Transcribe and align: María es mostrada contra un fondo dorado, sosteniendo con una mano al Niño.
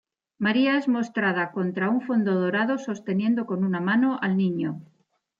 María 0.43 0.77
es 0.79 0.85
mostrada 0.87 1.51
contra 1.51 1.87
un 1.91 2.01
fondo 2.01 2.33
dorado, 2.33 2.79
sosteniendo 2.79 3.45
con 3.45 3.63
una 3.63 3.79
mano 3.79 4.17
al 4.19 4.35
Niño. 4.35 4.81